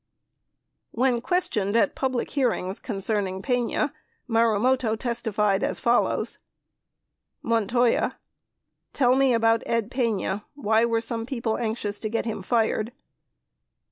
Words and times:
57 0.93 0.99
When 1.13 1.21
questioned 1.21 1.75
at 1.77 1.93
public 1.93 2.31
hearings 2.31 2.79
concerning 2.79 3.43
Pena, 3.43 3.93
Marumoto 4.27 4.97
testified 4.97 5.63
as 5.63 5.79
follows: 5.79 6.39
Montoya. 7.43 8.17
Tell 8.93 9.15
me 9.15 9.31
about 9.35 9.61
Ed 9.67 9.91
Pena, 9.91 10.43
why 10.55 10.85
were 10.85 11.01
some 11.01 11.27
people 11.27 11.59
anxious 11.59 11.99
to 11.99 12.09
get 12.09 12.25
him 12.25 12.41
fired? 12.41 12.91